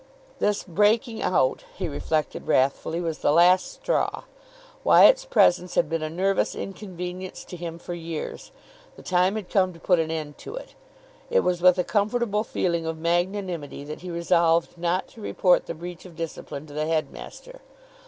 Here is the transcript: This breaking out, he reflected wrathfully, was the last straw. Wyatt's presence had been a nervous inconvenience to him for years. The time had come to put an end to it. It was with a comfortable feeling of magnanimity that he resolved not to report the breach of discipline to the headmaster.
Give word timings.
This 0.39 0.63
breaking 0.63 1.21
out, 1.21 1.63
he 1.77 1.87
reflected 1.87 2.47
wrathfully, 2.47 2.99
was 2.99 3.19
the 3.19 3.31
last 3.31 3.71
straw. 3.71 4.23
Wyatt's 4.83 5.25
presence 5.25 5.75
had 5.75 5.89
been 5.89 6.01
a 6.01 6.09
nervous 6.09 6.55
inconvenience 6.55 7.45
to 7.45 7.55
him 7.55 7.77
for 7.77 7.93
years. 7.93 8.51
The 8.95 9.03
time 9.03 9.35
had 9.35 9.47
come 9.47 9.73
to 9.73 9.79
put 9.79 9.99
an 9.99 10.09
end 10.09 10.39
to 10.39 10.55
it. 10.55 10.73
It 11.29 11.41
was 11.41 11.61
with 11.61 11.77
a 11.77 11.83
comfortable 11.83 12.43
feeling 12.43 12.87
of 12.87 12.97
magnanimity 12.97 13.83
that 13.83 14.01
he 14.01 14.09
resolved 14.09 14.75
not 14.75 15.07
to 15.09 15.21
report 15.21 15.67
the 15.67 15.75
breach 15.75 16.03
of 16.07 16.15
discipline 16.15 16.65
to 16.65 16.73
the 16.73 16.87
headmaster. 16.87 17.61